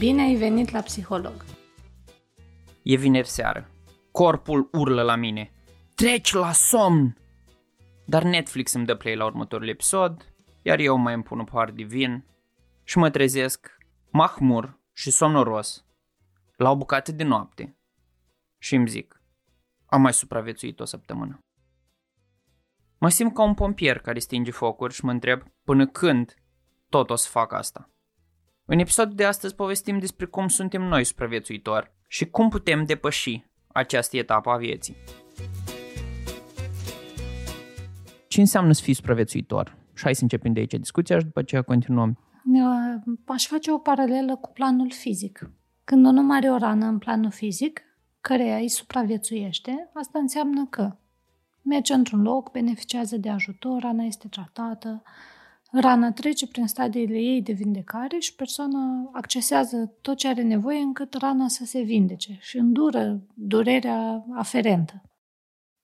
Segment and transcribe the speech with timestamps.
[0.00, 1.44] Bine ai venit la psiholog!
[2.82, 3.70] E vineri seară.
[4.10, 5.52] Corpul urlă la mine.
[5.94, 7.16] Treci la somn!
[8.06, 11.70] Dar Netflix îmi dă play la următorul episod, iar eu mai îmi pun o pahar
[11.70, 12.24] de vin
[12.84, 13.78] și mă trezesc
[14.10, 15.84] mahmur și somnoros
[16.56, 17.78] la o bucată de noapte
[18.58, 19.22] și îmi zic,
[19.86, 21.38] am mai supraviețuit o săptămână.
[22.98, 26.34] Mă simt ca un pompier care stinge focuri și mă întreb până când
[26.88, 27.89] tot o să fac asta.
[28.72, 34.16] În episodul de astăzi povestim despre cum suntem noi supraviețuitori și cum putem depăși această
[34.16, 34.96] etapă a vieții.
[38.28, 39.76] Ce înseamnă să fii supraviețuitor?
[39.94, 42.18] Și hai să începem de aici discuția și după aceea continuăm.
[43.26, 45.50] Aș face o paralelă cu planul fizic.
[45.84, 47.82] Când un om are o rană în planul fizic,
[48.20, 50.96] care îi supraviețuiește, asta înseamnă că
[51.62, 55.02] merge într-un loc, beneficiază de ajutor, rana este tratată,
[55.70, 61.14] rana trece prin stadiile ei de vindecare și persoana accesează tot ce are nevoie încât
[61.14, 65.02] rana să se vindece și îndură durerea aferentă.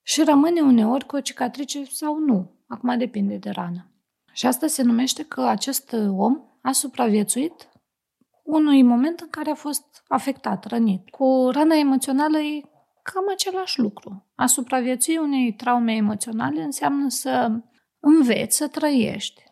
[0.03, 3.91] Și rămâne uneori cu o cicatrice sau nu, acum depinde de rană.
[4.33, 7.69] Și asta se numește că acest om a supraviețuit
[8.43, 11.11] unui moment în care a fost afectat, rănit.
[11.11, 12.61] Cu rana emoțională e
[13.03, 14.27] cam același lucru.
[14.35, 17.51] A supraviețui unei traume emoționale înseamnă să
[18.01, 19.43] înveți să trăiești,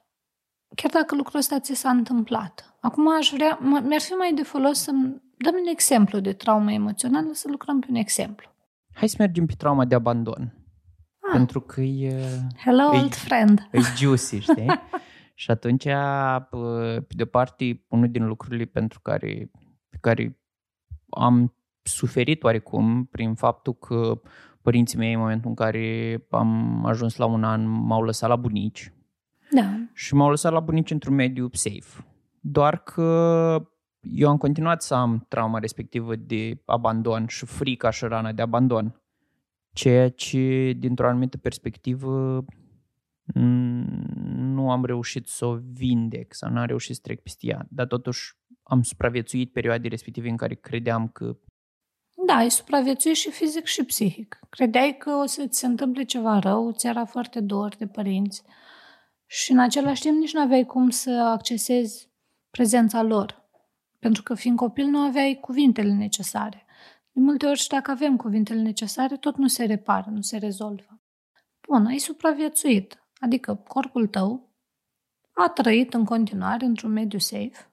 [0.75, 2.77] chiar dacă lucrul ăsta ți s-a întâmplat.
[2.81, 4.91] Acum aș vrea, mi-ar fi mai de folos să
[5.37, 8.49] dăm un exemplu de traumă emoțională, să lucrăm pe un exemplu.
[8.93, 10.55] Hai să mergem pe trauma de abandon.
[11.19, 11.33] Ah.
[11.33, 12.29] Pentru că e...
[12.57, 13.69] Hello, e, old friend!
[13.73, 14.67] E juicy, știi?
[15.35, 15.85] Și atunci,
[17.09, 19.51] pe de parte, unul din lucrurile pentru care,
[19.89, 20.41] pe care
[21.11, 24.21] am suferit oarecum prin faptul că
[24.63, 28.93] părinții mei, în momentul în care am ajuns la un an, m-au lăsat la bunici.
[29.55, 29.79] Da.
[29.93, 32.05] Și m-au lăsat la bunici într-un mediu safe.
[32.41, 33.69] Doar că
[34.01, 39.01] eu am continuat să am trauma respectivă de abandon și frica și rana de abandon.
[39.73, 42.45] Ceea ce, dintr-o anumită perspectivă,
[44.35, 47.87] nu am reușit să o vindec sau nu am reușit să trec peste ea, dar
[47.87, 51.37] totuși am supraviețuit perioade respective în care credeam că...
[52.27, 54.39] Da, ai supraviețuit și fizic și psihic.
[54.51, 58.43] Credeai că o să ți se întâmple ceva rău, ți era foarte dor de părinți
[59.27, 62.11] și în același timp nici nu aveai cum să accesezi
[62.51, 63.49] prezența lor.
[63.99, 66.67] Pentru că fiind copil nu aveai cuvintele necesare.
[67.11, 71.03] De multe ori și dacă avem cuvintele necesare, tot nu se repară, nu se rezolvă.
[71.69, 73.05] Bun, ai supraviețuit.
[73.19, 74.55] Adică corpul tău
[75.33, 77.73] a trăit în continuare într-un mediu safe,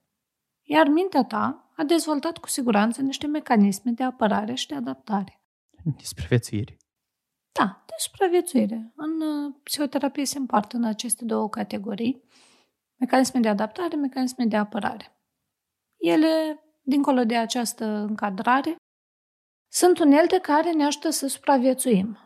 [0.62, 5.42] iar mintea ta a dezvoltat cu siguranță niște mecanisme de apărare și de adaptare.
[5.84, 6.78] De supraviețuire.
[7.52, 8.92] Da, de supraviețuire.
[8.96, 12.24] În uh, psihoterapie se împart în aceste două categorii,
[13.00, 15.16] mecanisme de adaptare, mecanisme de apărare.
[15.98, 18.76] Ele, dincolo de această încadrare,
[19.72, 22.18] sunt unelte care ne ajută să supraviețuim.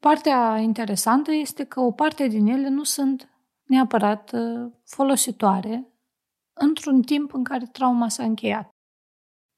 [0.00, 3.28] Partea interesantă este că o parte din ele nu sunt
[3.68, 5.92] neapărat uh, folositoare
[6.60, 8.68] într-un timp în care trauma s-a încheiat.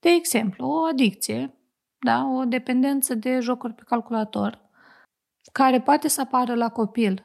[0.01, 1.55] De exemplu, o adicție,
[1.99, 4.62] da, o dependență de jocuri pe calculator,
[5.53, 7.25] care poate să apară la copil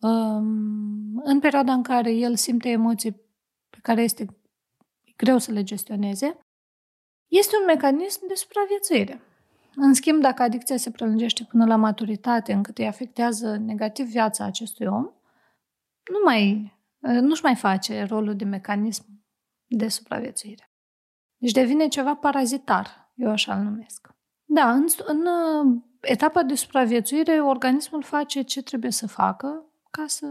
[0.00, 3.12] um, în perioada în care el simte emoții
[3.70, 4.26] pe care este
[5.16, 6.38] greu să le gestioneze,
[7.26, 9.20] este un mecanism de supraviețuire.
[9.74, 14.86] În schimb, dacă adicția se prelungește până la maturitate, încât îi afectează negativ viața acestui
[14.86, 15.02] om,
[16.10, 19.04] nu mai, nu-și mai face rolul de mecanism
[19.66, 20.70] de supraviețuire.
[21.36, 24.08] Deci devine ceva parazitar, eu așa îl numesc.
[24.44, 30.26] Da, în, în uh, etapa de supraviețuire, organismul face ce trebuie să facă ca să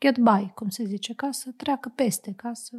[0.00, 2.76] get by, cum se zice, ca să treacă peste, ca să,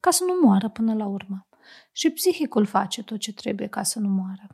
[0.00, 1.46] ca să nu moară până la urmă.
[1.92, 4.46] Și psihicul face tot ce trebuie ca să nu moară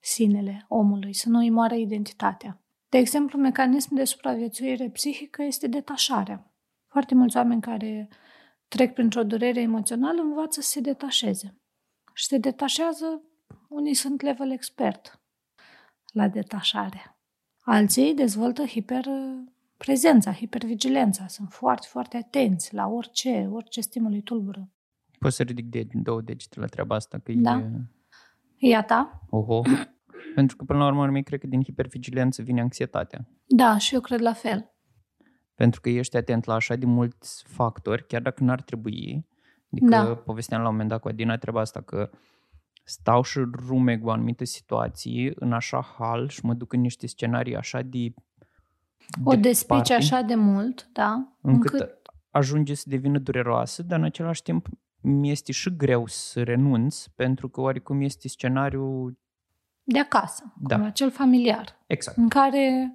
[0.00, 2.62] sinele omului, să nu îi moară identitatea.
[2.88, 6.52] De exemplu, mecanism de supraviețuire psihică este detașarea.
[6.92, 8.08] Foarte mulți oameni care
[8.68, 11.58] trec printr-o durere emoțională învață să se detașeze.
[12.14, 13.22] Și se detașează,
[13.68, 15.23] unii sunt level expert
[16.14, 17.16] la detașare.
[17.60, 21.26] Alții dezvoltă hiperprezența, hipervigilența.
[21.26, 24.68] Sunt foarte, foarte atenți la orice, orice stimul îi tulbură.
[25.18, 27.18] Poți să ridic de două degete la treaba asta?
[27.18, 27.58] Că da.
[27.58, 28.68] E...
[28.68, 29.22] Iată.
[29.30, 29.62] Oho.
[30.34, 33.28] Pentru că, până la urmă, cred că din hipervigilență vine anxietatea.
[33.46, 34.72] Da, și eu cred la fel.
[35.54, 39.26] Pentru că ești atent la așa de mulți factori, chiar dacă n-ar trebui.
[39.72, 40.14] Adică da.
[40.14, 42.10] povesteam la un moment dat cu Adina treaba asta, că
[42.84, 47.56] stau și rumeg o anumită situație în așa hal și mă duc în niște scenarii
[47.56, 48.14] așa de
[49.24, 51.28] O despici așa de mult, da.
[51.40, 52.00] Încât, încât
[52.30, 54.66] ajunge să devină dureroasă, dar în același timp
[55.00, 59.18] mi este și greu să renunț, pentru că oarecum este scenariul...
[59.82, 60.76] De acasă, Da.
[60.76, 62.16] cum acel familiar, Exact.
[62.16, 62.94] în care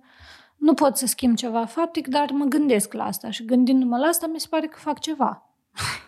[0.58, 4.28] nu pot să schimb ceva faptic, dar mă gândesc la asta și gândindu-mă la asta,
[4.28, 5.44] mi se pare că fac ceva.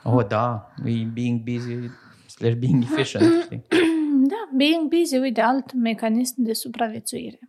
[0.03, 1.89] Oh, da, e being busy
[2.31, 3.63] slash being efficient, știi?
[4.27, 7.39] Da, being busy, uite, alt mecanism de supraviețuire.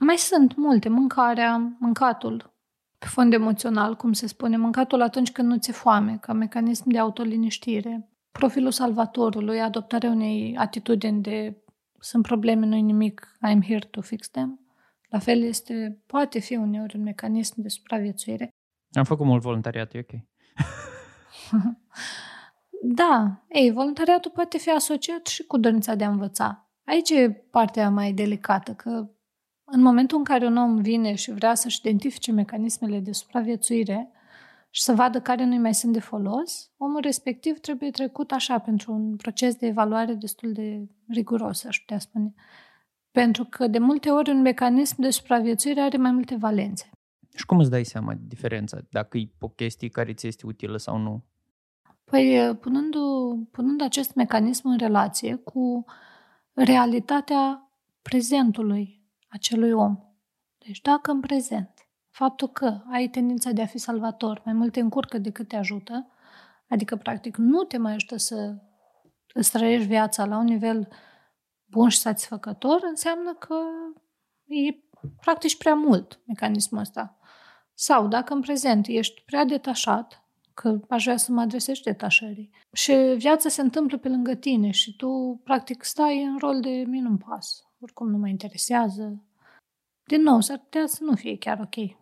[0.00, 2.52] Mai sunt multe, mâncarea, mâncatul
[3.02, 6.98] pe fond emoțional, cum se spune, mâncatul atunci când nu ți-e foame, ca mecanism de
[6.98, 11.62] autoliniștire, profilul salvatorului, adoptarea unei atitudini de
[11.98, 14.60] sunt probleme, nu-i nimic, I'm here to fix them.
[15.08, 18.48] La fel este, poate fi uneori un mecanism de supraviețuire.
[18.92, 20.10] Am făcut mult voluntariat, e ok.
[22.84, 26.70] Da, ei, voluntariatul poate fi asociat și cu dorința de a învăța.
[26.84, 29.10] Aici e partea mai delicată, că
[29.64, 34.10] în momentul în care un om vine și vrea să-și identifice mecanismele de supraviețuire
[34.70, 38.92] și să vadă care nu-i mai sunt de folos, omul respectiv trebuie trecut așa pentru
[38.92, 42.34] un proces de evaluare destul de riguros, aș putea spune.
[43.10, 46.90] Pentru că de multe ori un mecanism de supraviețuire are mai multe valențe.
[47.34, 48.78] Și cum îți dai seama de diferența?
[48.90, 51.24] Dacă e o chestie care ți este utilă sau nu?
[52.12, 52.94] Păi, punând,
[53.50, 55.84] punând acest mecanism în relație cu
[56.52, 57.70] realitatea
[58.02, 59.98] prezentului acelui om.
[60.58, 64.80] Deci dacă în prezent faptul că ai tendința de a fi salvator mai mult te
[64.80, 66.10] încurcă decât te ajută,
[66.68, 68.54] adică practic nu te mai ajută să
[69.34, 70.88] îți trăiești viața la un nivel
[71.64, 73.56] bun și satisfăcător, înseamnă că
[74.44, 74.78] e
[75.20, 77.16] practic prea mult mecanismul ăsta.
[77.74, 80.21] Sau dacă în prezent ești prea detașat,
[80.54, 82.50] că aș vrea să mă adresez detașării.
[82.72, 87.00] Și viața se întâmplă pe lângă tine și tu, practic, stai în rol de mie
[87.00, 87.66] nu pas.
[87.80, 89.22] Oricum nu mă interesează.
[90.04, 91.96] Din nou, s-ar putea să nu fie chiar ok.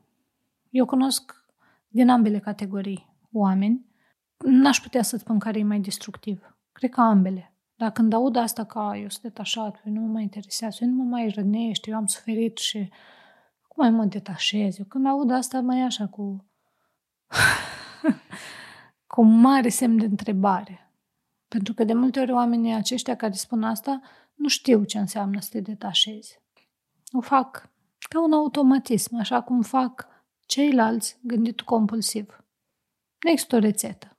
[0.71, 1.45] Eu cunosc
[1.89, 3.85] din ambele categorii oameni.
[4.37, 6.57] N-aș putea să spun care e mai destructiv.
[6.73, 7.55] Cred că ambele.
[7.77, 10.89] Dar când aud asta că "A, eu sunt detașat, păi nu mă mai interesează, eu
[10.89, 12.89] nu mă mai rănește, eu am suferit și
[13.69, 14.79] cum mai mă detașez?
[14.79, 16.45] Eu când aud asta mai e așa cu
[19.13, 20.93] cu un mare semn de întrebare.
[21.49, 24.01] Pentru că de multe ori oamenii aceștia care spun asta
[24.35, 26.41] nu știu ce înseamnă să te detașezi.
[27.13, 27.73] O fac
[28.09, 30.09] ca un automatism, așa cum fac
[30.47, 32.45] ceilalți gândit compulsiv.
[33.25, 34.19] Nu există o rețetă.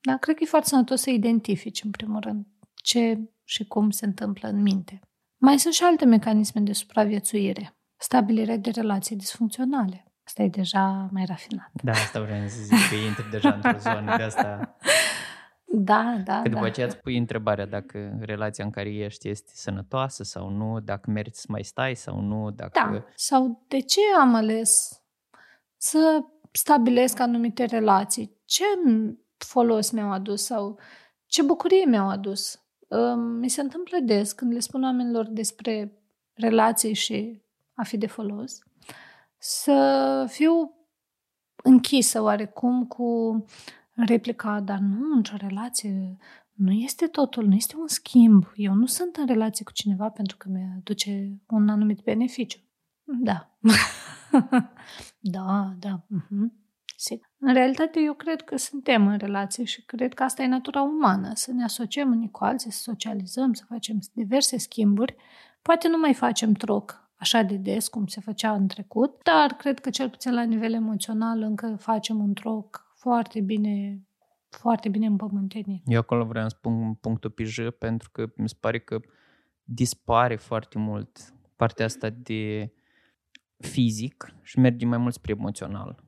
[0.00, 4.04] Dar cred că e foarte sănătos să identifici, în primul rând, ce și cum se
[4.04, 5.00] întâmplă în minte.
[5.36, 7.74] Mai sunt și alte mecanisme de supraviețuire.
[7.96, 10.09] Stabilirea de relații disfuncționale.
[10.30, 11.70] Asta e deja mai rafinat.
[11.82, 14.58] Da, asta vreau să zic, că intri deja într-o zonă de asta.
[15.72, 16.66] Da, da, Că după da.
[16.66, 21.40] aceea îți pui întrebarea dacă relația în care ești este sănătoasă sau nu, dacă meriți
[21.40, 22.70] să mai stai sau nu, dacă...
[22.74, 23.04] Da.
[23.14, 25.02] Sau de ce am ales
[25.76, 28.36] să stabilesc anumite relații?
[28.44, 28.64] Ce
[29.36, 30.78] folos mi-au adus sau
[31.26, 32.62] ce bucurie mi-au adus?
[32.88, 35.92] Um, Mi se întâmplă des când le spun oamenilor despre
[36.32, 37.42] relații și
[37.74, 38.58] a fi de folos,
[39.42, 40.74] să fiu
[41.62, 43.44] închisă oarecum cu
[43.94, 46.16] replica, dar nu, într-o relație
[46.52, 48.52] nu este totul, nu este un schimb.
[48.54, 52.58] Eu nu sunt în relație cu cineva pentru că mi-aduce un anumit beneficiu.
[53.04, 53.58] Da.
[55.34, 56.06] da, da.
[56.06, 56.58] Uh-huh.
[56.96, 57.30] Sigur.
[57.38, 61.30] În realitate, eu cred că suntem în relație și cred că asta e natura umană,
[61.34, 65.16] să ne asociem unii cu alții, să socializăm, să facem diverse schimburi.
[65.62, 69.78] Poate nu mai facem troc așa de des cum se făcea în trecut, dar cred
[69.80, 74.04] că cel puțin la nivel emoțional încă facem un troc foarte bine,
[74.48, 75.82] foarte bine împământenit.
[75.86, 79.00] Eu acolo vreau să spun punctul pe J pentru că mi se pare că
[79.64, 82.72] dispare foarte mult partea asta de
[83.56, 86.04] fizic și merge mai mult spre emoțional.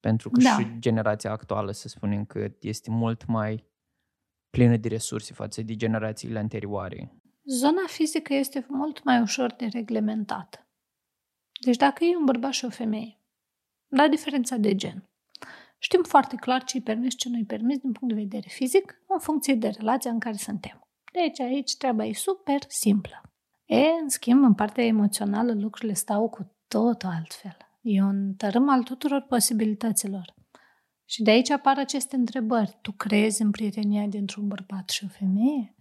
[0.00, 0.50] Pentru că Da.
[0.50, 3.64] și generația actuală, să spunem că este mult mai
[4.50, 7.12] plină de resurse față de generațiile anterioare.
[7.46, 10.66] Zona fizică este mult mai ușor de reglementată.
[11.60, 13.18] Deci dacă e un bărbat și o femeie,
[13.88, 15.08] la diferența de gen,
[15.78, 19.54] știm foarte clar ce-i permis, ce nu-i permis din punct de vedere fizic, în funcție
[19.54, 20.88] de relația în care suntem.
[21.12, 23.22] Deci aici treaba e super simplă.
[23.64, 27.56] E, în schimb, în partea emoțională lucrurile stau cu totul altfel.
[27.80, 30.34] E un tărâm al tuturor posibilităților.
[31.04, 32.78] Și de aici apar aceste întrebări.
[32.82, 35.74] Tu crezi în prietenia dintre un bărbat și o femeie?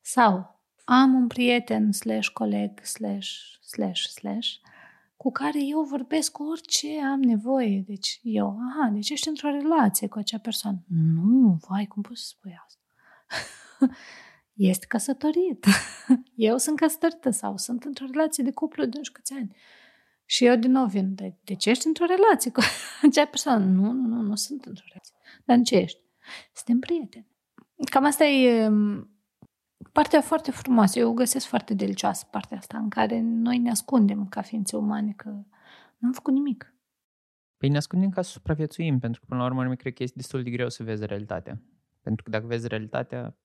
[0.00, 0.55] Sau
[0.88, 4.48] am un prieten slash coleg slash slash slash
[5.16, 7.84] cu care eu vorbesc cu orice am nevoie.
[7.86, 10.78] Deci eu, aha, deci ești într-o relație cu acea persoană.
[10.88, 12.82] Nu, vai, cum poți să spui asta?
[14.70, 15.66] este căsătorit.
[16.34, 19.56] eu sunt căsătorită sau sunt într-o relație de cuplu de nu știu câți ani.
[20.24, 22.60] Și eu din nou vin, de, de ce ești într-o relație cu
[23.06, 23.64] acea persoană?
[23.64, 25.14] Nu, nu, nu, nu sunt într-o relație.
[25.44, 26.00] Dar în ce ești?
[26.52, 27.26] Suntem prieteni.
[27.90, 29.15] Cam asta e um,
[29.92, 30.98] partea foarte frumoasă.
[30.98, 35.12] Eu o găsesc foarte delicioasă partea asta, în care noi ne ascundem ca ființe umane
[35.16, 35.28] că
[35.98, 36.74] nu am făcut nimic.
[37.56, 40.16] Păi ne ascundem ca să supraviețuim, pentru că până la urmă mi cred că este
[40.16, 41.60] destul de greu să vezi realitatea.
[42.02, 43.36] Pentru că dacă vezi realitatea,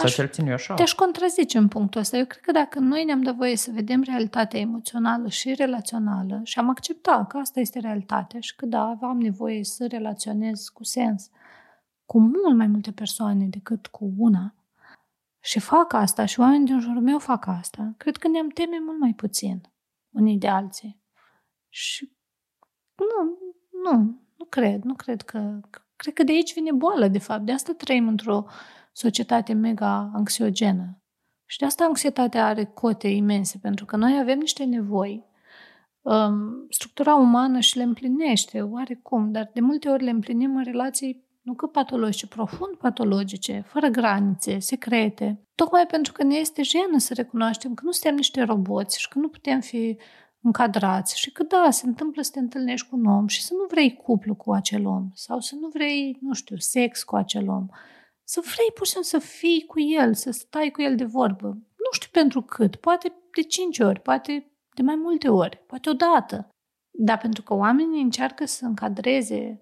[0.00, 0.74] sau cel puțin eu așa.
[0.74, 2.16] Te-aș contrazice în punctul ăsta.
[2.16, 6.58] Eu cred că dacă noi ne-am dat voie să vedem realitatea emoțională și relațională și
[6.58, 11.30] am acceptat că asta este realitatea și că da, aveam nevoie să relaționez cu sens
[12.10, 14.54] cu mult mai multe persoane decât cu una
[15.40, 18.98] și fac asta și oamenii din jurul meu fac asta, cred că ne-am teme mult
[18.98, 19.60] mai puțin
[20.10, 21.02] unii de alții.
[21.68, 22.12] Și
[22.96, 23.38] nu,
[23.82, 25.60] nu, nu cred, nu cred că...
[25.96, 27.44] Cred că de aici vine boală, de fapt.
[27.44, 28.44] De asta trăim într-o
[28.92, 31.02] societate mega anxiogenă.
[31.44, 35.24] Și de asta anxietatea are cote imense, pentru că noi avem niște nevoi.
[36.00, 41.28] Um, structura umană și le împlinește, oarecum, dar de multe ori le împlinim în relații
[41.40, 47.14] nu că patologice, profund patologice, fără granițe, secrete, tocmai pentru că ne este jenă să
[47.14, 49.98] recunoaștem că nu suntem niște roboți și că nu putem fi
[50.42, 53.66] încadrați și că da, se întâmplă să te întâlnești cu un om și să nu
[53.68, 57.66] vrei cuplu cu acel om sau să nu vrei, nu știu, sex cu acel om,
[58.24, 61.46] să vrei pur și simplu să fii cu el, să stai cu el de vorbă.
[61.48, 66.48] Nu știu pentru cât, poate de cinci ori, poate de mai multe ori, poate odată.
[66.90, 69.60] Dar pentru că oamenii încearcă să încadreze,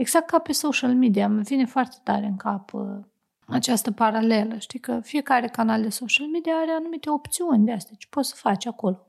[0.00, 2.98] exact ca pe social media, îmi vine foarte tare în cap uh,
[3.46, 4.58] această paralelă.
[4.58, 8.34] Știi că fiecare canal de social media are anumite opțiuni de astea ce poți să
[8.38, 9.06] faci acolo.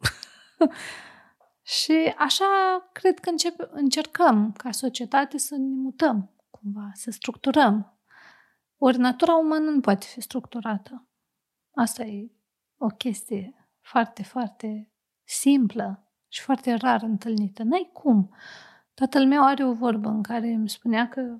[1.64, 2.46] Și așa
[2.92, 7.98] cred că încep, încercăm ca societate să ne mutăm cumva, să structurăm.
[8.78, 11.08] Ori natura umană nu poate fi structurată.
[11.74, 12.32] Asta e
[12.78, 14.92] o chestie foarte, foarte
[15.24, 17.64] simplă și foarte rar întâlnită.
[17.64, 18.36] N-ai cum.
[18.94, 21.38] Tatăl meu are o vorbă în care îmi spunea că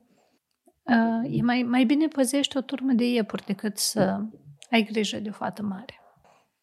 [0.82, 4.26] uh, e mai, mai bine păzești o turmă de iepuri decât să
[4.70, 6.00] ai grijă de o fată mare.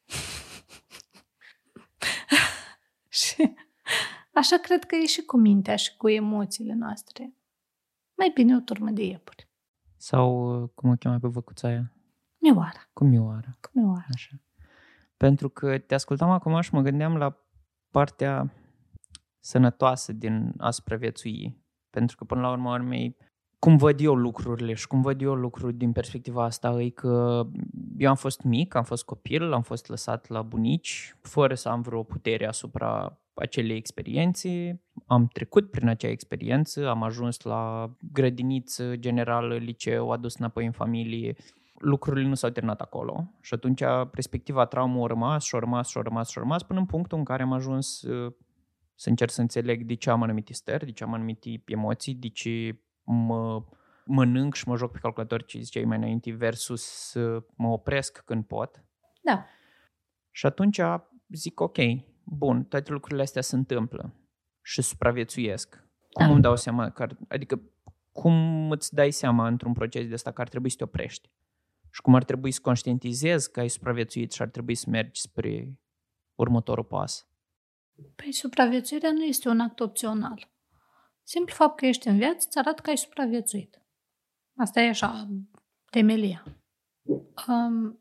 [3.09, 3.54] și
[4.33, 7.35] așa cred că e și cu mintea și cu emoțiile noastre.
[8.14, 9.49] Mai bine o turmă de iepuri.
[9.97, 11.92] Sau uh, cum o cheamă pe văcuța aia?
[12.38, 12.88] Mioara.
[12.92, 13.57] Cu mioara.
[13.61, 14.07] Cu mioara.
[14.14, 14.40] Așa.
[15.16, 17.37] Pentru că te ascultam acum și mă gândeam la
[17.90, 18.52] partea
[19.40, 21.57] sănătoasă din a supraviețui.
[21.90, 23.16] Pentru că până la urmă urmei,
[23.59, 27.47] cum văd eu lucrurile și cum văd eu lucruri din perspectiva asta e că
[27.97, 31.80] eu am fost mic, am fost copil, am fost lăsat la bunici, fără să am
[31.80, 39.57] vreo putere asupra acelei experiențe, am trecut prin acea experiență, am ajuns la grădiniță generală,
[39.57, 41.37] liceu, adus înapoi în familie,
[41.78, 45.99] lucrurile nu s-au terminat acolo și atunci respectiva traumă a rămas și a rămas și
[45.99, 48.33] a rămas și a rămas până în punctul în care am ajuns uh,
[48.99, 52.28] să încerc să înțeleg de ce am anumite stări, de ce am anumite emoții, de
[52.28, 53.64] ce mă
[54.05, 58.45] mănânc și mă joc pe calculator, ce ziceai mai înainte, versus să mă opresc când
[58.45, 58.85] pot.
[59.23, 59.45] Da.
[60.31, 60.81] Și atunci
[61.28, 61.76] zic, ok,
[62.25, 64.14] bun, toate lucrurile astea se întâmplă
[64.62, 65.85] și supraviețuiesc.
[66.12, 66.33] Cum da.
[66.33, 67.61] îmi dau seama, că ar, adică
[68.12, 71.31] cum îți dai seama într-un proces de ăsta că ar trebui să te oprești?
[71.90, 75.78] Și cum ar trebui să conștientizezi că ai supraviețuit și ar trebui să mergi spre
[76.35, 77.27] următorul pas?
[78.17, 80.49] Păi supraviețuirea nu este un act opțional.
[81.23, 83.83] Simplu fapt că ești în viață îți arată că ai supraviețuit.
[84.57, 85.28] Asta e așa,
[85.90, 86.45] temelia.
[87.49, 87.99] Um,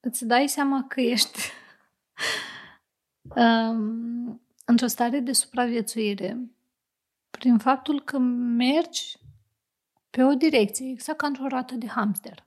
[0.00, 1.38] îți dai seama că ești
[3.22, 6.50] um, într-o stare de supraviețuire
[7.30, 9.18] prin faptul că mergi
[10.10, 12.46] pe o direcție, exact ca într-o roată de hamster.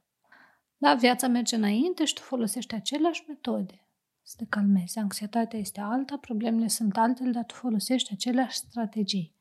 [0.78, 3.89] Da, viața merge înainte și tu folosești aceleași metode
[4.30, 5.00] să te calmezi.
[5.00, 9.36] Anxietatea este alta, problemele sunt altele, dar tu folosești aceleași strategii.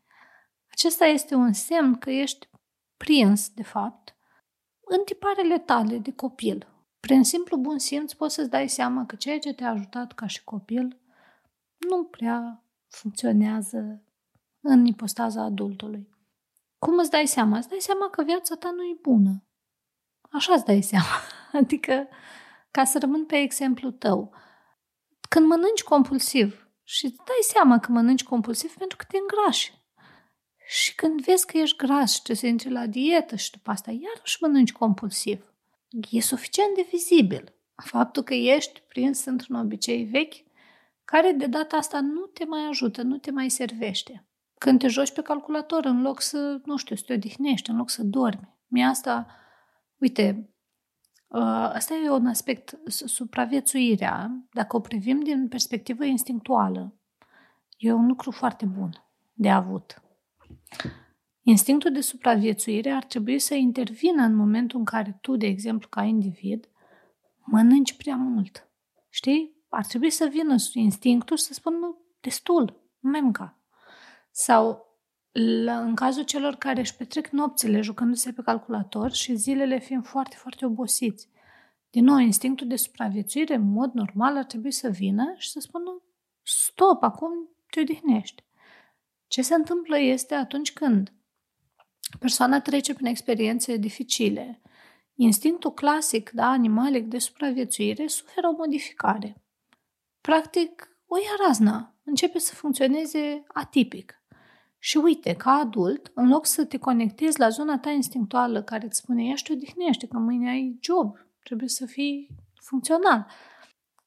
[0.71, 2.49] Acesta este un semn că ești
[2.97, 4.16] prins, de fapt,
[4.80, 6.66] în tiparele tale de copil.
[7.00, 10.45] Prin simplu bun simț poți să-ți dai seama că ceea ce te-a ajutat ca și
[10.45, 11.00] copil
[11.76, 14.02] nu prea funcționează
[14.61, 16.09] în ipostaza adultului.
[16.78, 17.59] Cum îți dai seama?
[17.59, 19.45] Îți dai seama că viața ta nu e bună.
[20.30, 21.21] Așa îți dai seama.
[21.61, 22.09] Adică,
[22.71, 24.33] ca să rămân pe exemplu tău,
[25.28, 29.73] când mănânci compulsiv și îți dai seama că mănânci compulsiv pentru că te îngrași.
[30.66, 34.38] Și când vezi că ești gras și te intri la dietă și după asta iarăși
[34.40, 35.52] mănânci compulsiv,
[36.11, 37.52] e suficient de vizibil
[37.85, 40.35] faptul că ești prins într-un obicei vechi
[41.04, 44.28] care de data asta nu te mai ajută, nu te mai servește.
[44.58, 47.90] Când te joci pe calculator, în loc să, nu știu, să te odihnești, în loc
[47.90, 48.56] să dormi.
[48.66, 49.26] Mie asta,
[49.99, 50.57] uite, ă,
[51.73, 56.94] asta e un aspect, supraviețuirea, dacă o privim din perspectivă instinctuală,
[57.76, 59.04] e un lucru foarte bun
[59.35, 60.02] de avut.
[61.42, 66.02] Instinctul de supraviețuire ar trebui să intervină în momentul în care tu, de exemplu, ca
[66.02, 66.68] individ,
[67.44, 68.68] mănânci prea mult.
[69.08, 69.56] Știi?
[69.68, 73.58] Ar trebui să vină instinctul și să spună, destul, nu mai mânca.
[74.30, 74.88] Sau
[75.38, 80.37] la, în cazul celor care își petrec nopțile jucându-se pe calculator și zilele fiind foarte,
[80.37, 81.28] foarte obosiți.
[81.90, 86.02] Din nou, instinctul de supraviețuire, în mod normal, ar trebui să vină și să spună
[86.42, 87.30] stop, acum
[87.71, 88.45] te odihnești.
[89.26, 91.12] Ce se întâmplă este atunci când
[92.18, 94.62] persoana trece prin experiențe dificile,
[95.14, 99.42] instinctul clasic, da, animalic de supraviețuire, suferă o modificare.
[100.21, 104.17] Practic, o ia razna, începe să funcționeze atipic.
[104.78, 108.97] Și uite, ca adult, în loc să te conectezi la zona ta instinctuală care îți
[108.97, 113.26] spune ia și te odihnește, că mâine ai job, trebuie să fii funcțional.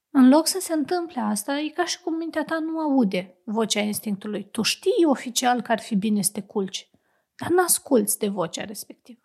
[0.10, 3.80] În loc să se întâmple asta, e ca și cum mintea ta nu aude vocea
[3.80, 4.48] instinctului.
[4.52, 6.90] Tu știi oficial că ar fi bine să te culci,
[7.36, 9.20] dar nu asculți de vocea respectivă.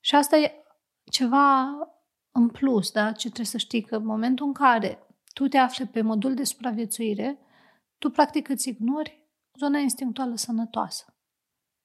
[0.00, 0.52] Și asta e
[1.10, 1.68] ceva
[2.32, 3.12] în plus, da?
[3.12, 6.44] ce trebuie să știi că în momentul în care tu te afli pe modul de
[6.44, 7.38] supraviețuire,
[7.98, 9.21] tu practic îți ignori
[9.58, 11.16] zona instinctuală sănătoasă.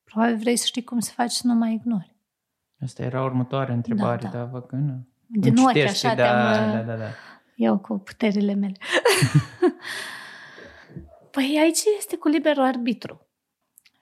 [0.04, 2.16] Probabil vrei să știi cum se face să nu mai ignori.
[2.82, 4.38] Asta era următoarea întrebare, da, da.
[4.38, 5.08] dar văd că nu.
[5.26, 6.72] Din ochi așa da, te-am...
[6.72, 7.10] da, da, da.
[7.56, 8.78] Eu cu puterile mele.
[11.32, 13.28] păi aici este cu liberul arbitru.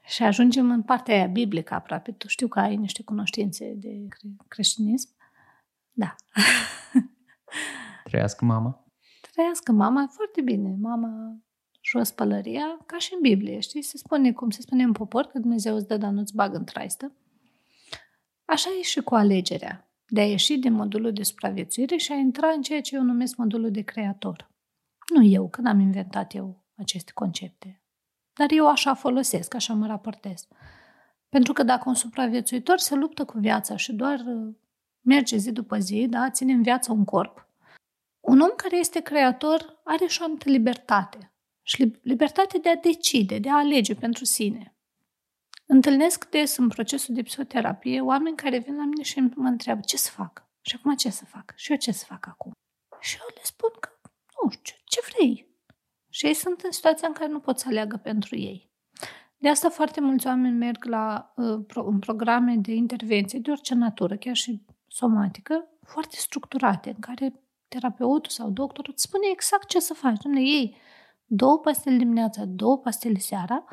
[0.05, 2.11] Și ajungem în partea aia biblică aproape.
[2.11, 4.07] Tu știu că ai niște cunoștințe de
[4.47, 5.09] creștinism.
[5.91, 6.15] Da.
[8.03, 8.85] Trăiască mama.
[9.31, 10.75] Trăiască mama foarte bine.
[10.79, 11.37] Mama
[11.85, 13.81] jos pălăria, ca și în Biblie, știi?
[13.81, 16.63] Se spune, cum se spune în popor, că Dumnezeu îți dă, dar nu-ți bagă în
[16.63, 17.11] traistă.
[18.45, 22.47] Așa e și cu alegerea, de a ieși din modulul de supraviețuire și a intra
[22.47, 24.49] în ceea ce eu numesc modulul de creator.
[25.13, 27.81] Nu eu, că n-am inventat eu aceste concepte.
[28.33, 30.47] Dar eu așa folosesc, așa mă raportez.
[31.29, 34.53] Pentru că dacă un supraviețuitor se luptă cu viața și doar uh,
[35.01, 37.47] merge zi după zi, da, ține în viață un corp,
[38.19, 41.29] un om care este creator are și o anumită libertate
[41.67, 44.75] și libertate de a decide, de a alege pentru sine.
[45.65, 49.97] Întâlnesc des în procesul de psihoterapie oameni care vin la mine și mă întreabă ce
[49.97, 52.51] să fac și acum ce să fac și eu ce să fac acum.
[52.99, 53.89] Și eu le spun că
[54.43, 55.53] nu știu, ce vrei.
[56.09, 58.69] Și ei sunt în situația în care nu pot să aleagă pentru ei.
[59.37, 64.15] De asta foarte mulți oameni merg la, uh, în programe de intervenție de orice natură,
[64.17, 67.33] chiar și somatică, foarte structurate, în care
[67.67, 70.17] terapeutul sau doctorul îți spune exact ce să faci.
[70.17, 70.77] Dom'le, ei
[71.25, 73.65] două pastile dimineața, două pastile seara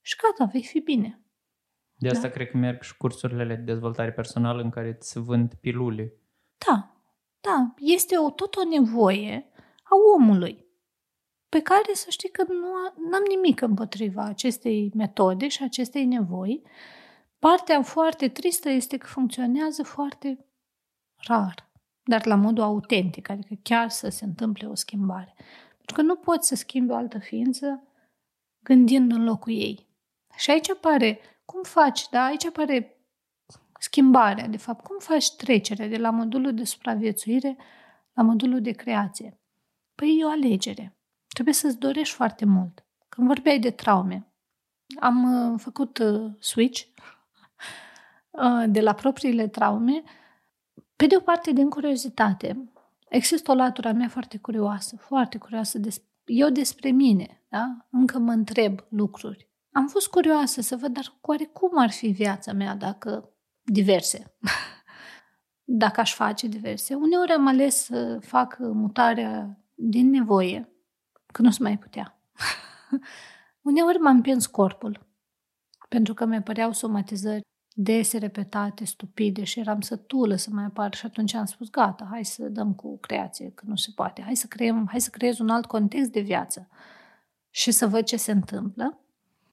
[0.00, 1.22] și gata, vei fi bine.
[1.94, 2.32] De asta da?
[2.32, 6.12] cred că merg și cursurile de dezvoltare personală în care îți vând pilule.
[6.66, 6.96] Da,
[7.40, 9.48] da, este o, tot o nevoie
[9.82, 10.70] a omului
[11.52, 12.74] pe care să știi că nu
[13.14, 16.62] am nimic împotriva acestei metode și acestei nevoi.
[17.38, 20.46] Partea foarte tristă este că funcționează foarte
[21.16, 21.70] rar,
[22.02, 25.34] dar la modul autentic, adică chiar să se întâmple o schimbare.
[25.84, 27.82] Pentru că nu poți să schimbi o altă ființă
[28.62, 29.86] gândind în locul ei.
[30.36, 32.24] Și aici apare, cum faci, da?
[32.24, 32.96] Aici apare
[33.78, 37.56] schimbarea, de fapt, cum faci trecerea de la modulul de supraviețuire
[38.12, 39.40] la modulul de creație?
[39.94, 40.96] Păi e o alegere.
[41.26, 42.84] Trebuie să-ți dorești foarte mult.
[43.08, 44.32] Când vorbeai de traume,
[45.00, 46.82] am uh, făcut uh, switch
[48.30, 50.02] uh, de la propriile traume,
[50.96, 52.72] pe de o parte din curiozitate,
[53.12, 55.78] Există o latură a mea foarte curioasă, foarte curioasă.
[55.78, 57.86] Des- eu despre mine, da?
[57.90, 59.50] Încă mă întreb lucruri.
[59.72, 63.28] Am fost curioasă să văd, dar oare cum ar fi viața mea dacă
[63.62, 64.36] diverse?
[65.64, 66.94] dacă aș face diverse.
[66.94, 70.72] Uneori am ales să fac mutarea din nevoie,
[71.26, 72.20] că nu se mai putea.
[73.70, 75.06] Uneori m-am împins corpul,
[75.88, 77.42] pentru că mi păreau somatizări
[77.74, 82.24] dese, repetate, stupide și eram sătulă să mai apar și atunci am spus gata, hai
[82.24, 85.48] să dăm cu creație, că nu se poate, hai să creăm, hai să creez un
[85.48, 86.68] alt context de viață
[87.50, 88.98] și să văd ce se întâmplă.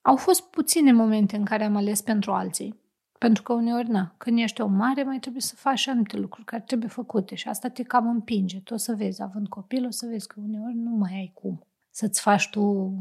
[0.02, 2.80] Au fost puține momente în care am ales pentru alții,
[3.18, 6.64] pentru că uneori, na, când ești o mare, mai trebuie să faci anumite lucruri care
[6.66, 8.60] trebuie făcute și asta te cam împinge.
[8.60, 11.64] Tu o să vezi, având copil, o să vezi că uneori nu mai ai cum
[11.90, 12.94] să-ți faci tu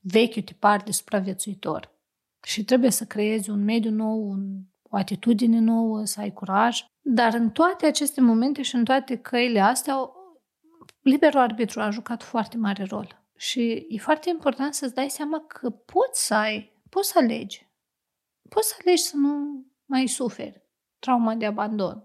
[0.00, 1.99] vechiul tipar de supraviețuitor
[2.42, 6.84] și trebuie să creezi un mediu nou, un, o atitudine nouă, să ai curaj.
[7.00, 10.10] Dar în toate aceste momente și în toate căile astea,
[11.02, 13.24] liberul arbitru a jucat foarte mare rol.
[13.36, 17.68] Și e foarte important să-ți dai seama că poți să ai, poți să alegi.
[18.48, 20.62] Poți să alegi să nu mai suferi
[20.98, 22.04] trauma de abandon.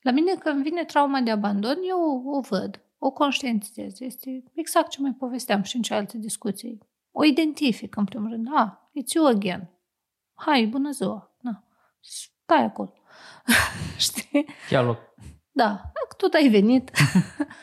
[0.00, 4.00] La mine când vine trauma de abandon, eu o văd, o conștientizez.
[4.00, 6.78] Este exact ce mai povesteam și în cealaltă discuții.
[7.18, 8.48] O identific în primul rând.
[8.54, 9.70] Ah, it's you again.
[10.34, 11.36] Hai, bună ziua.
[11.40, 11.64] Na.
[12.00, 12.92] Stai acolo.
[14.06, 14.46] Știi?
[14.70, 14.98] Ia loc.
[15.50, 16.90] Da, tot ai venit.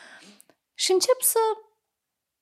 [0.82, 1.38] și încep să,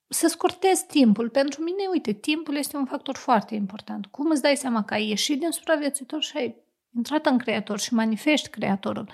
[0.09, 1.31] să scurtez timpul.
[1.31, 4.07] Pentru mine, uite, timpul este un factor foarte important.
[4.07, 6.64] Cum îți dai seama că ai ieșit din supraviețuitor și ai
[6.96, 9.12] intrat în creator și manifesti creatorul?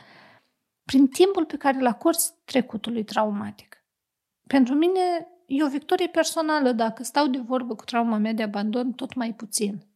[0.84, 3.84] Prin timpul pe care îl acorzi trecutului traumatic.
[4.46, 8.92] Pentru mine e o victorie personală dacă stau de vorbă cu trauma mea de abandon
[8.92, 9.86] tot mai puțin.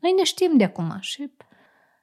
[0.00, 1.32] Noi ne știm de acum și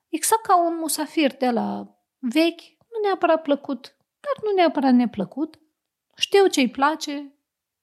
[0.09, 5.59] exact ca un musafir de la vechi, nu neapărat plăcut, dar nu neapărat neplăcut,
[6.15, 7.33] știu ce-i place,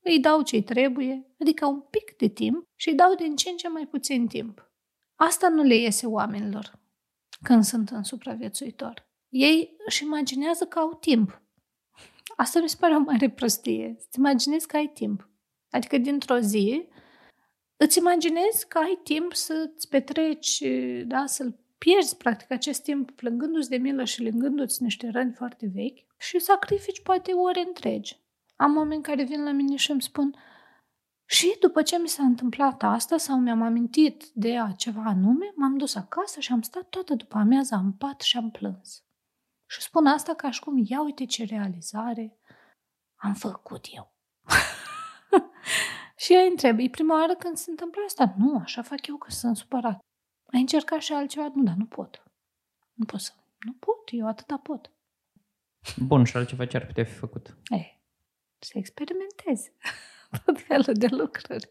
[0.01, 3.57] îi dau ce-i trebuie, adică un pic de timp și îi dau din ce în
[3.57, 4.71] ce mai puțin timp.
[5.15, 6.79] Asta nu le iese oamenilor
[7.43, 9.09] când sunt în supraviețuitor.
[9.29, 11.43] Ei își imaginează că au timp.
[12.37, 13.97] Asta mi se pare o mare prostie.
[13.99, 15.29] Să-ți imaginezi că ai timp.
[15.71, 16.89] Adică dintr-o zi
[17.77, 20.63] îți imaginezi că ai timp să-ți petreci,
[21.07, 25.99] da, să-l pierzi practic acest timp plângându-ți de milă și lângându-ți niște răni foarte vechi
[26.19, 28.19] și sacrifici poate ore întregi.
[28.57, 30.35] Am oameni care vin la mine și îmi spun
[31.25, 35.95] și după ce mi s-a întâmplat asta sau mi-am amintit de ceva anume, m-am dus
[35.95, 39.05] acasă și am stat toată după amiaza în pat și am plâns.
[39.71, 42.39] Și spun asta ca și cum, ia uite ce realizare
[43.15, 44.15] am făcut eu.
[46.23, 48.35] și eu întreb, e prima oară când se întâmplă asta?
[48.37, 49.99] Nu, așa fac eu că sunt supărat.
[50.53, 51.53] Ai încercat și altceva?
[51.55, 52.23] Nu, dar nu pot.
[52.93, 53.33] Nu pot să...
[53.59, 54.91] Nu pot, eu atâta pot.
[55.97, 57.57] Bun, și altceva ce ar putea fi făcut?
[57.71, 58.03] Ei,
[58.59, 59.73] să experimentezi
[60.45, 61.71] tot felul de lucruri.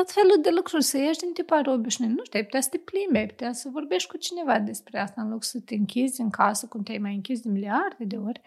[0.00, 2.10] Tot felul de lucruri, să ieși din tiparul obișnuit.
[2.10, 5.22] Nu știu, ai putea să te plimbi, ai putea să vorbești cu cineva despre asta,
[5.22, 8.40] în loc să te închizi în casă, cum te-ai mai închis de miliarde de ori,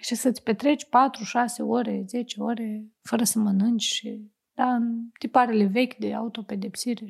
[0.00, 5.64] și să-ți petreci 4, 6 ore, 10 ore, fără să mănânci și da, în tiparele
[5.64, 7.06] vechi de autopedepsire.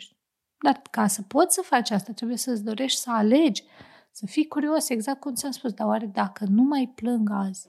[0.58, 3.64] Dar ca să poți să faci asta, trebuie să-ți dorești să alegi,
[4.10, 7.68] să fii curios, exact cum ți-am spus, dar oare dacă nu mai plâng azi,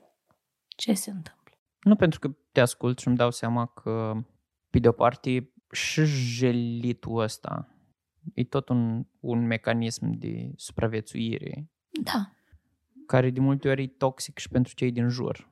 [0.67, 1.57] ce se întâmplă?
[1.81, 4.13] Nu pentru că te ascult și îmi dau seama că,
[4.69, 7.67] pe de o parte, și jelitul ăsta
[8.33, 11.69] e tot un, un mecanism de supraviețuire.
[12.03, 12.31] Da.
[13.07, 15.51] Care de multe ori e toxic și pentru cei din jur.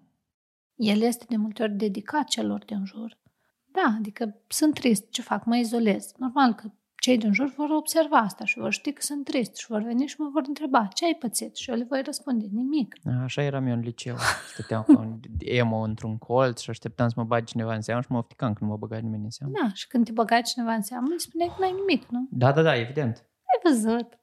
[0.75, 3.19] El este de multe ori dedicat celor din jur.
[3.65, 5.45] Da, adică sunt trist, ce fac?
[5.45, 6.13] Mă izolez.
[6.17, 9.65] Normal că cei din jur vor observa asta și vor ști că sunt trist și
[9.67, 12.95] vor veni și mă vor întreba ce ai pățit și eu le voi răspunde nimic.
[13.23, 14.15] Așa eram eu în liceu.
[14.53, 18.11] Stăteam cu un emo într-un colț și așteptam să mă bagi cineva în seamă și
[18.11, 19.53] mă ofticam că nu mă băga nimeni în seamă.
[19.61, 22.27] Da, și când te băga cineva în seamă, îi spuneai că n-ai nimic, nu?
[22.31, 23.15] Da, da, da, evident.
[23.17, 24.19] Ai văzut.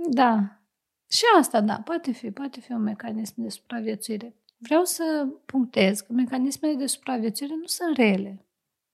[0.20, 0.60] da.
[1.08, 4.36] Și asta, da, poate fi, poate fi un mecanism de supraviețuire.
[4.56, 8.46] Vreau să punctez că mecanismele de supraviețuire nu sunt rele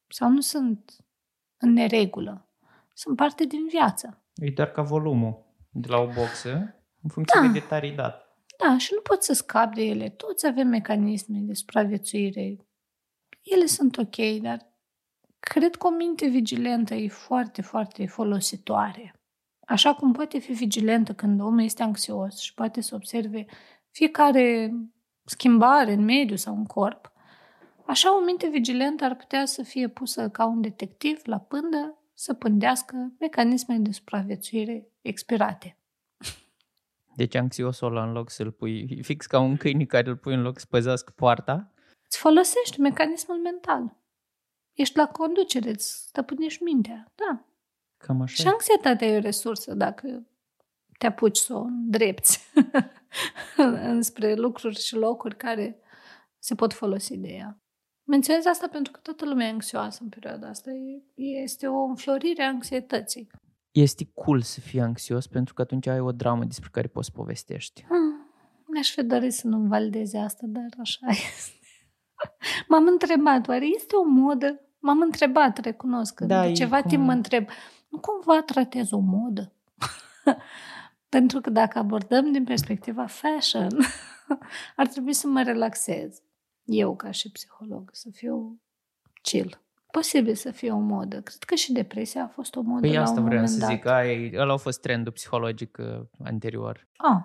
[0.08, 0.96] sau nu sunt
[1.56, 2.48] în neregulă.
[2.94, 4.22] Sunt parte din viață.
[4.34, 7.48] E doar ca volumul de la o boxă, în funcție da.
[7.48, 8.28] de tare dat.
[8.58, 10.08] Da, și nu poți să scapi de ele.
[10.08, 12.56] Toți avem mecanisme de supraviețuire.
[13.42, 14.66] Ele sunt ok, dar
[15.38, 19.20] cred că o minte vigilentă e foarte, foarte folositoare.
[19.66, 23.46] Așa cum poate fi vigilentă când omul este anxios și poate să observe
[23.90, 24.74] fiecare
[25.24, 27.12] schimbare în mediu sau în corp,
[27.88, 32.34] Așa, o minte vigilentă ar putea să fie pusă ca un detectiv la pândă să
[32.34, 35.76] pândească mecanismele de supraviețuire expirate.
[37.16, 40.42] Deci anxiosul ăla în loc să-l pui, fix ca un câine care îl pui în
[40.42, 41.72] loc să păzească poarta?
[42.06, 43.96] Îți folosești mecanismul mental.
[44.74, 47.44] Ești la conducere, îți stăpânești mintea, da.
[47.96, 48.42] Cam așa.
[48.42, 50.26] Și anxietatea e o resursă dacă
[50.98, 52.40] te apuci să o îndrepți
[53.92, 55.80] înspre lucruri și locuri care
[56.38, 57.62] se pot folosi de ea.
[58.08, 60.70] Menționez asta pentru că toată lumea e anxioasă în perioada asta.
[61.14, 63.30] Este o înflorire a anxietății.
[63.70, 67.84] Este cool să fii anxios pentru că atunci ai o dramă despre care poți povestești.
[67.88, 68.30] Hmm,
[68.66, 71.58] mi-aș fi dorit să nu valideze asta, dar așa este.
[72.68, 74.60] M-am întrebat, oare este o modă?
[74.78, 76.90] M-am întrebat, recunosc, că da, de ceva cum...
[76.90, 77.48] timp mă întreb,
[77.88, 79.52] nu cumva tratez o modă?
[81.16, 83.78] pentru că dacă abordăm din perspectiva fashion,
[84.76, 86.22] ar trebui să mă relaxez
[86.68, 88.60] eu ca și psiholog, să fiu
[89.22, 89.60] chill.
[89.90, 91.20] Posibil să fie o modă.
[91.20, 93.66] Cred că și depresia a fost o modă păi la asta un vreau moment să
[93.66, 93.70] dat.
[93.74, 96.88] zic, ai, ăla a fost trendul psihologic uh, anterior.
[96.96, 97.22] Ah.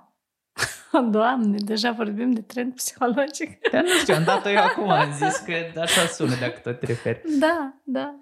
[1.11, 3.69] Doamne, deja vorbim de trend psihologic.
[3.71, 6.85] Dar nu știu, am dat-o eu acum, am zis că așa sună dacă tot te
[6.85, 7.21] referi.
[7.39, 8.15] Da, da.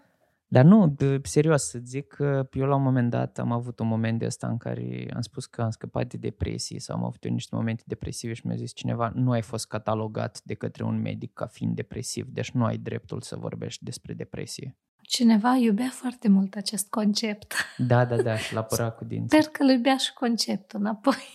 [0.53, 3.87] Dar nu, de, serios să zic că eu la un moment dat am avut un
[3.87, 7.23] moment de ăsta în care am spus că am scăpat de depresie sau am avut
[7.23, 11.01] eu niște momente depresive și mi-a zis cineva nu ai fost catalogat de către un
[11.01, 14.77] medic ca fiind depresiv, deci nu ai dreptul să vorbești despre depresie.
[15.01, 17.53] Cineva iubea foarte mult acest concept.
[17.77, 19.37] Da, da, da, și l-a părat cu dinții.
[19.37, 21.27] Sper că îl iubea și conceptul înapoi.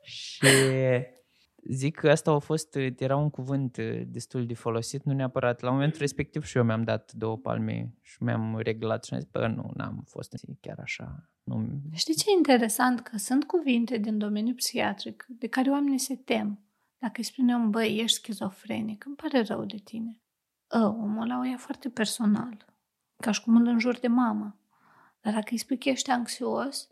[0.02, 0.46] și
[1.68, 5.60] zic că asta a fost, era un cuvânt destul de folosit, nu neapărat.
[5.60, 9.28] La momentul respectiv și eu mi-am dat două palme și mi-am reglat și am zis,
[9.28, 11.30] bă, nu, n-am fost chiar așa.
[11.42, 11.66] Nu...
[11.92, 13.00] Știi ce e interesant?
[13.00, 16.60] Că sunt cuvinte din domeniul psihiatric de care oamenii se tem.
[16.98, 20.20] Dacă îi spunem, băi, ești schizofrenic, îmi pare rău de tine.
[20.72, 22.64] Ă, omul ăla o ia foarte personal,
[23.16, 24.56] ca și cum îl înjur de mamă.
[25.20, 26.88] Dar dacă îi spui că ești anxios,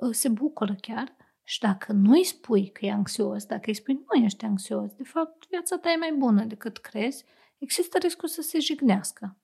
[0.00, 1.14] ă, se bucură chiar.
[1.46, 5.02] Și dacă nu îi spui că e anxios, dacă îi spui nu ești anxios, de
[5.02, 7.24] fapt viața ta e mai bună decât crezi,
[7.58, 9.36] există riscul să se jignească.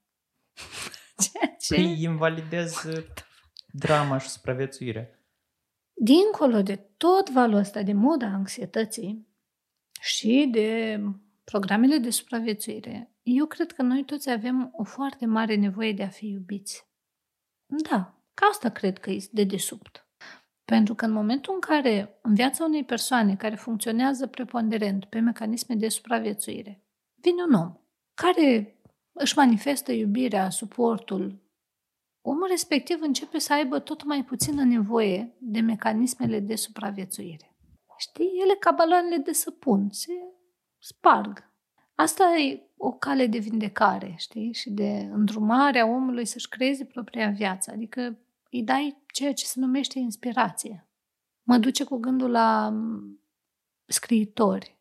[1.32, 1.74] Ceea ce...
[1.74, 2.74] Păi invalidez
[3.72, 5.08] drama și supraviețuirea.
[5.92, 9.28] Dincolo de tot valul ăsta de moda anxietății
[10.00, 11.00] și de
[11.44, 16.08] programele de supraviețuire, eu cred că noi toți avem o foarte mare nevoie de a
[16.08, 16.86] fi iubiți.
[17.66, 20.10] Da, ca asta cred că e de desubt.
[20.70, 25.74] Pentru că în momentul în care în viața unei persoane care funcționează preponderent pe mecanisme
[25.74, 27.74] de supraviețuire, vine un om
[28.14, 28.76] care
[29.12, 31.42] își manifestă iubirea, suportul,
[32.20, 37.56] omul respectiv începe să aibă tot mai puțină nevoie de mecanismele de supraviețuire.
[37.98, 40.12] Știi, ele ca baloanele de săpun, se
[40.78, 41.52] sparg.
[41.94, 47.30] Asta e o cale de vindecare, știi, și de îndrumare a omului să-și creeze propria
[47.30, 47.70] viață.
[47.70, 48.18] Adică
[48.50, 50.88] îi dai ceea ce se numește inspirație.
[51.42, 53.20] Mă duce cu gândul la mm,
[53.86, 54.78] scriitori.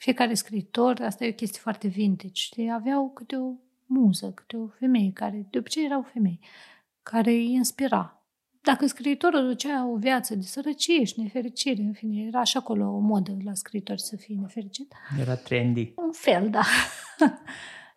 [0.00, 3.52] Fiecare scriitor, asta e o chestie foarte vintage, știi, aveau câte o
[3.86, 6.40] muză, câte o femeie care, de obicei erau femei,
[7.02, 8.20] care îi inspira.
[8.62, 12.98] Dacă scriitorul ducea o viață de sărăcie și nefericire, în fine, era și acolo o
[12.98, 14.94] modă la scriitori să fie nefericit.
[15.20, 15.92] Era trendy.
[15.96, 16.62] Un fel, da.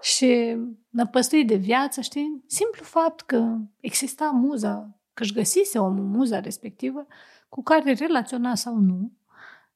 [0.02, 0.58] și
[0.90, 2.44] năpăstuit de viață, știi?
[2.48, 7.08] Simplu fapt că exista muza, că își găsise omul muza respectivă,
[7.50, 9.12] cu care relaționa sau nu,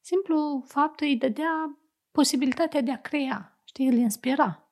[0.00, 1.78] simplu fapt îi dădea
[2.10, 4.68] posibilitatea de a crea, știi, îl inspira.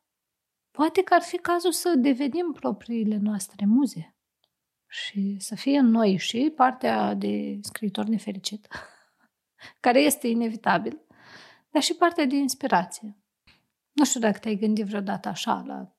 [0.70, 4.16] Poate că ar fi cazul să devenim propriile noastre muze
[4.86, 8.68] și să fie în noi și partea de scriitor nefericit,
[9.80, 11.00] care este inevitabil,
[11.70, 13.16] dar și partea de inspirație.
[13.92, 15.92] Nu știu dacă te-ai gândit vreodată așa la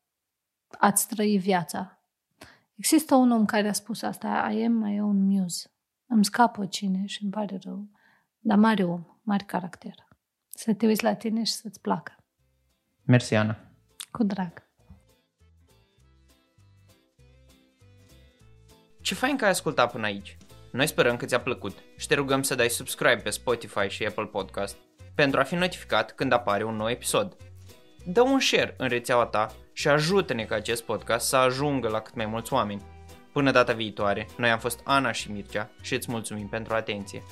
[0.80, 2.00] a-ți trăi viața.
[2.76, 5.72] Există un om care a spus asta, I am my own muse.
[6.06, 7.90] Îmi scapă cine și îmi pare rău,
[8.40, 10.08] dar mare om, mare caracter.
[10.48, 12.16] Să te uiți la tine și să-ți placă.
[13.04, 13.58] Mersi, Ana.
[14.12, 14.72] Cu drag.
[19.02, 20.38] Ce fain că ai ascultat până aici.
[20.72, 24.26] Noi sperăm că ți-a plăcut și te rugăm să dai subscribe pe Spotify și Apple
[24.26, 24.78] Podcast
[25.16, 27.38] pentru a fi notificat când apare un nou episod.
[28.06, 32.16] Dă un share în rețeaua ta și ajută-ne ca acest podcast să ajungă la cât
[32.16, 32.82] mai mulți oameni.
[33.32, 37.24] Până data viitoare, noi am fost Ana și Mircea și îți mulțumim pentru atenție.